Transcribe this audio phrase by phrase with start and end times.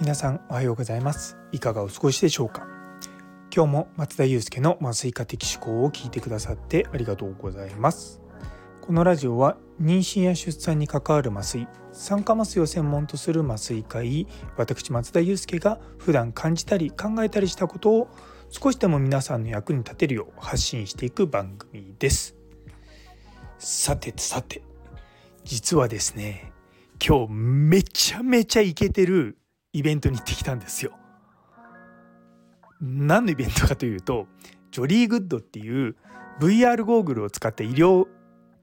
[0.00, 1.36] 皆さんおはようございます。
[1.50, 2.64] いかがお過ごしでしょうか？
[3.52, 8.20] 今日も松田祐介の麻酔科的思考を聞いてくださってありがとうございます。
[8.80, 18.08] このラジオは妊娠や出産に関わる麻酔酸化麻酔を専門とする麻酔科医私松田祐介が普段感じたり考えたりしたことを
[18.50, 22.36] 少しでも皆さんの役に立てるよう発信していく番組です。
[23.64, 24.60] さてさて
[25.44, 26.52] 実はですね
[27.00, 29.38] 今日めちゃめちゃイケてる
[29.72, 30.92] イベントに行ってきたんですよ。
[32.80, 34.26] 何のイベントかというと
[34.72, 35.94] ジョリーグッドっていう
[36.40, 38.06] VR ゴーグルを使った医療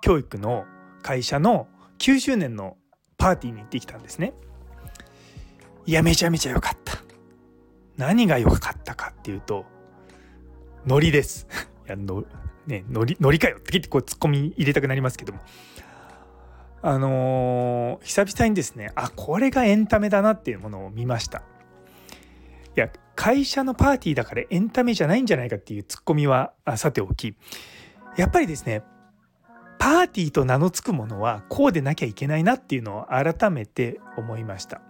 [0.00, 0.64] 教育の
[1.02, 1.66] 会社の
[1.98, 2.76] 9周年の
[3.18, 4.32] パーティーに行ってきたんですね。
[5.86, 6.98] いやめちゃめちゃ良かった。
[7.96, 9.64] 何が良かったかっていうと
[10.86, 11.48] ノリです。
[11.86, 12.24] いやの
[12.66, 15.40] ねノリノリかよって結構ツッコミ入れたくなりますけども。
[16.86, 21.38] あのー、久々にですねあこれがエンタメだなっていうものを見ました。
[21.38, 27.36] いや会社のパーティーだからエンタメじゃないんじゃないかっていうツッコミはさておき。
[28.18, 28.82] やっぱりですね
[29.78, 34.82] パーティーと名の付くものはこうでなきゃいけないなっていうのを改めて思いました。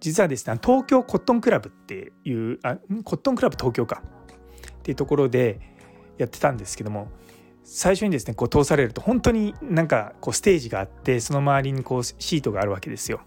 [0.00, 4.02] 実はですね東京コットンクラブっていうあコットンクラブ東京か。
[4.04, 5.73] っていうところで
[6.18, 7.08] やってたんですけども
[7.64, 13.20] 最初にですねこう通されると本当になんかこうステージがあってその周りにこうシートがあるわけですよ。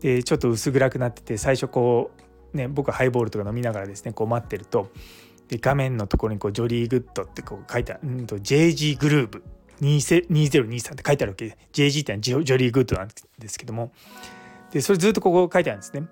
[0.00, 2.10] でちょっと薄暗くなってて最初こ
[2.52, 4.90] うね僕はハイボールとか飲みながらですねこう待ってると
[5.48, 9.42] で画面のところにこう「ジョリーグッド」ってこう書いてある、と、JG グループ
[9.80, 13.92] 2023って書いてあるわけで JG ってのはジョリーグッドなんですけども
[14.72, 16.06] でそれずっとここ書いてあるんですね。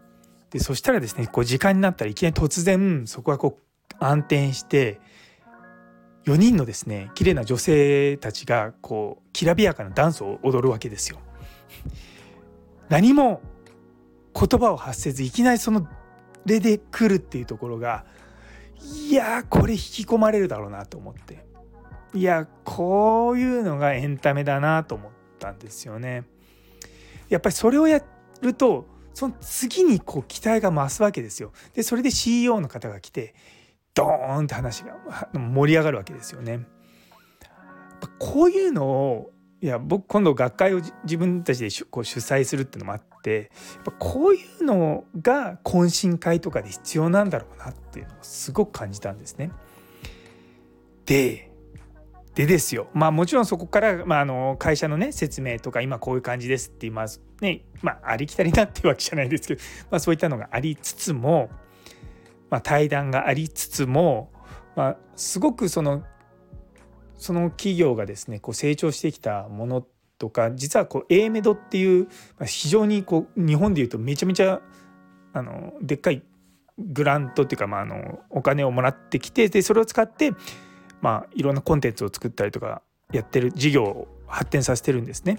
[0.50, 5.00] でそしたらですねこう時間になったらいきなり突然そこがこう暗転して
[6.25, 11.19] 4人のですね綺麗な女性たちがこうきらびやかなダンスを踊るわけですよ。
[12.89, 13.41] 何も
[14.34, 15.88] 言葉を発せずいきなりその
[16.44, 18.05] 例で来るっていうところが
[19.09, 21.44] いやこれ引き込まれるだろうなと思って
[22.15, 26.25] いやこういうのがエンタメだなと思ったんですよね。
[27.28, 28.03] やっぱりそれをや
[28.43, 31.53] るとその次にこう期待が増すわけですよ。
[31.75, 33.34] でそれで CEO の方が来て
[33.94, 34.97] ドーンって話が
[35.32, 36.66] 盛り上がるわけですよね。
[38.19, 39.30] こういうのを
[39.60, 49.52] いや僕今度学会を自分たちでこう主催するっていうのもあってやっぱこういうのが懇親会とかで必要なんだろうなっていうのをすごく感じたんですね。
[51.06, 51.52] で
[52.34, 59.60] でですよまあもちろんそこから、まあ、あの会社のね説明とか今こういう感じですって言いますねまあありきたりなっていうわけじゃないですけど、
[59.91, 61.50] まあ、そういったのがありつつも
[62.52, 64.30] まあ、対談がありつつも、
[64.76, 66.04] まあ、すごくその
[67.16, 69.86] その企業がですねこう成長してきたもの
[70.18, 72.04] とか実はこう A メドっていう
[72.38, 74.60] まあ非常にこう日本でいうとめちゃめちゃ
[75.32, 76.22] あのでっかい
[76.78, 80.32] グラントっていうか、まあ、あのお金をもらってきてでそれを使って、
[81.00, 82.82] まあ、いろんなコンテンツを作ったりとか
[83.12, 85.38] やってる事業を発展させてるんですね。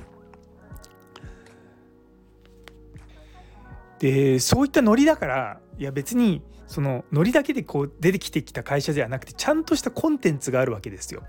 [3.99, 6.41] でそういったノリだからいや別に
[6.73, 11.21] そのノリだけでこう出てきてきた会社ではなくてちゃんとしたコンテンツがあるわけですよ。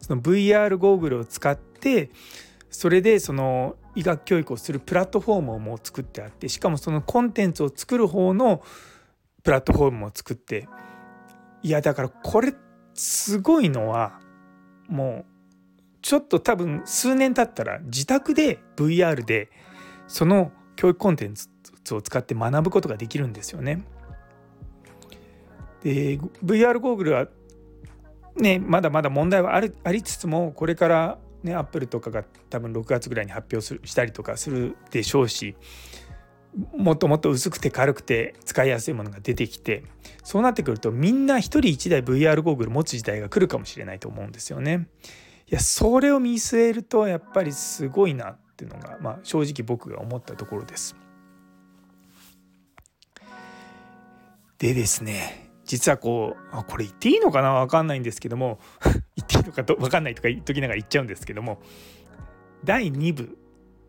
[0.00, 2.10] その VR ゴーグルを使って
[2.70, 8.62] それでその医学教育をするプラットフォームをもう作ってあってしかもそのコンテンツを作る方の
[9.42, 10.68] プラットフォームを作って
[11.64, 12.54] いやだからこれ
[12.94, 14.20] すごいのは
[14.88, 15.32] もう
[16.00, 19.50] ちょっと多分数年経ったら自宅で VR で
[20.06, 21.48] その教育コンテンツ
[21.92, 23.84] を使って学ぶことができるんですよね。
[25.82, 27.28] で VR ゴーグルは
[28.36, 35.56] ねまだまだ問題はあるありつつもこれからねアップルとかが多分6月ぐらいに発表するしたりとかするでしょうし
[36.76, 39.84] もっともっと薄くて軽くて使いやすいものが出てきて
[40.22, 44.88] そうなってくるとみんな1人1台 VR ゴーグル持つ時代が来るかもしれないと思うんですよね。
[45.50, 50.96] いやそれを見据えるとやっぱりすごいなっていうのが、まあ、正直僕が思ったところです。
[54.58, 58.58] でですね実はこうあこれ言っていいのかな分かんないんですけども
[59.16, 61.62] 言っていいのか分かんないとか言っときながら言っちゃうんですけども
[62.62, 63.38] 第2部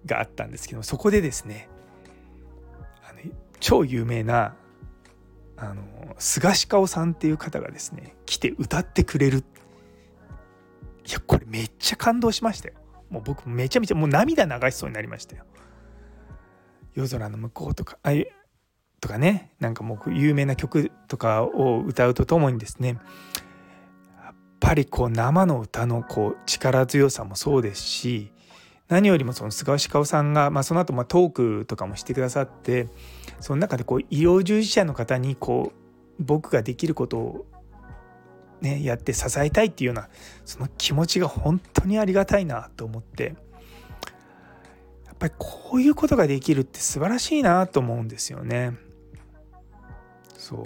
[0.06, 1.68] があったんですけどそこでですね
[3.02, 3.20] あの
[3.60, 4.56] 超有名な
[5.58, 9.44] あの菅氏顔さんっていう方がですね来て歌ってくれる。
[11.06, 12.76] いやこれめっちゃ感動しましたよ。
[13.10, 15.44] もう僕めちゃめちゃもう涙流しそうになりましたよ。
[16.94, 18.12] 夜空の向こうとかあ
[19.04, 23.00] とかねなんかもう有名な曲とかを歌うとともにですね
[24.24, 28.32] やっぱりこう生の歌のこう力強さもそうですし
[28.88, 32.88] 何よりもその菅氏香さんが、まあ、その後まトークとかもしてくださって
[33.42, 37.46] その中でこう医療従事者の方にこう僕ができることを、
[38.62, 40.08] ね、やって支えたいっていうような
[40.46, 43.36] その気持ちが本当にありがたいなと思って
[45.08, 48.93] やっぱりこういうことができるって素晴らしいなと思うんですよね。
[50.44, 50.58] そ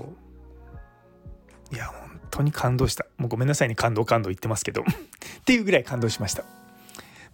[1.71, 6.43] ういや本当に感動したもうごめんなさいね感動感動言ってますけど っていうぐらい感動しました。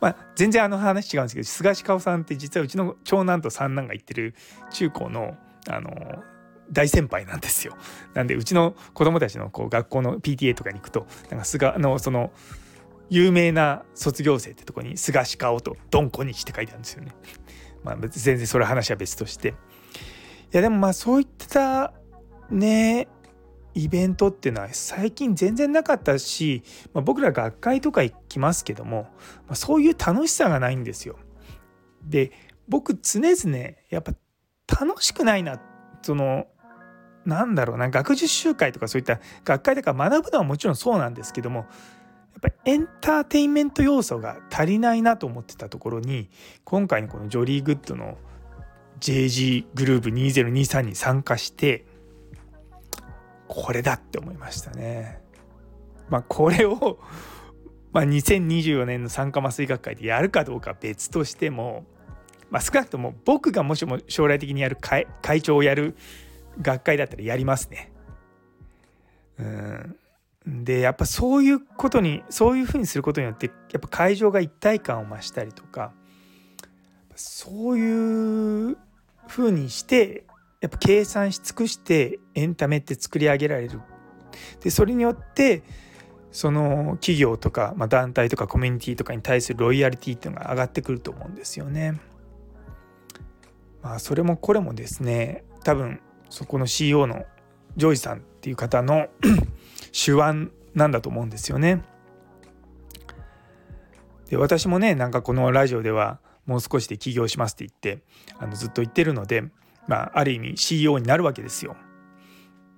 [0.01, 4.35] まあ、全然あの話違うんですけど菅氏香さんって実はうちの長男と三男が行ってる
[4.69, 5.37] 中高の
[5.69, 6.21] あの
[6.69, 7.77] 大先輩なんですよ。
[8.13, 12.33] なんでうちの子供たちのこう学校の PTA とかに行くとなんか菅のその
[13.09, 17.13] 有名な卒業生ってとこに菅氏顔とドンコニチって書いてあるんですよね。
[17.85, 19.49] まあ全然それ話は別として。
[19.49, 19.53] い
[20.57, 21.93] やでもまあそういった
[22.49, 23.07] ね
[23.75, 26.63] イベントっていうのは最近全然なかったし、
[26.93, 29.07] まあ、僕ら学会とか行きますけども、
[29.47, 31.17] まあ、そういう楽しさがないんですよ。
[32.03, 32.31] で
[32.67, 33.57] 僕常々
[33.89, 34.13] やっぱ
[34.67, 35.59] 楽しくないな
[36.01, 36.47] その
[37.25, 41.67] なんだろうな学術集会とかそういった学会とか学ぶのはもちろんそうなんですけどもやっ
[42.41, 46.29] ぱりエンターテインメント要素が足りないなと思ってたところに
[46.63, 48.17] 今回のこのジョリー・グッドの
[48.99, 51.85] JG グループ2023に参加して
[53.55, 55.21] これだって思いましたね。
[56.09, 56.99] まあこれを、
[57.93, 61.85] まあ、2024年の産科麻酔学会でやるかどうか別としても、
[62.49, 65.05] まあ、少なくとも僕がもしも将来的にやる会
[65.43, 65.95] 長をやる
[66.59, 67.91] 学会だったらやりますね。
[69.37, 69.95] うん
[70.45, 75.93] でやっぱそういうことにそういうふうにすることによってやっぱ会場が一体感を増したりとか
[77.15, 78.77] そういう
[79.27, 80.25] ふうにして
[80.63, 83.81] やっぱ計算し尽くしてエンタメって作り上げられる。
[84.61, 85.61] でそれによって
[86.31, 91.99] その企業とか、まあ、団体とかコミュニティとかに対するロイヤリティっていうのが上がってくると思うんですよね。
[93.81, 95.99] まあそれもこれもですね多分
[96.29, 97.25] そこの CEO の
[97.75, 99.07] ジョージさんっていう方の
[99.91, 101.83] 手腕なんだと思うんですよね。
[104.29, 108.03] で私もねなんかこのラジオではもう少しで起業しますって言って
[108.39, 109.43] あのずっと言ってるので、
[109.87, 111.75] まあ、ある意味 CEO になるわけですよ。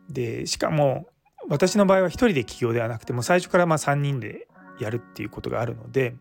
[0.10, 1.07] でしかも
[1.48, 4.48] 私の場合は1人で起業ではなくても最初からまあ3人で
[4.80, 6.16] やるっていうことがあるので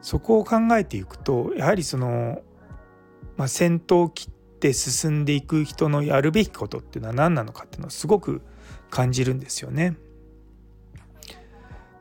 [0.00, 2.40] そこを考えていくとやはりその、
[3.36, 8.42] まあ、先頭を切って進んでいく人のやるべきことっていうのは何なのかっていうのをすごく
[8.90, 9.96] 感じるんですよね。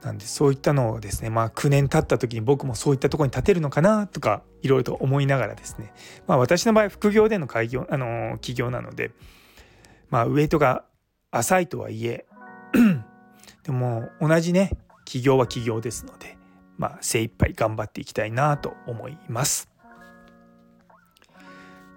[0.05, 5.93] なんでそういったのをですねまあ9年経った時に僕もそういったとこに立てるのかなとかいろいろと思いながらですね
[6.27, 9.11] まあ私の場合副業での開業あの起業なので
[10.11, 10.85] まあウエイトが
[11.31, 12.27] 浅いとはいえ
[13.65, 16.37] でも同じね起業は起業ですので
[16.77, 19.69] まあ精一杯頑張っていきたいなと思います。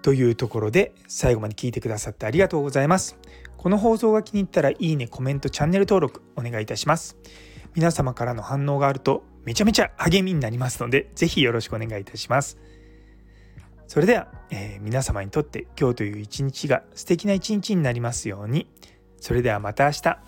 [0.01, 3.17] というところで最後まで聞いてくださってありがとうございます。
[3.57, 7.17] この放送が気に入ったらいいね、コメント、チャンネル登録お願いいたします。
[7.75, 12.57] 皆様からの反応があるとめちゃめちゃ励みになりますので、ぜひよろしくお願いいたします。
[13.87, 18.69] それでは、えー、皆様にとって今日という一日が素敵な一日になりますように。
[19.19, 20.19] それではまた明日。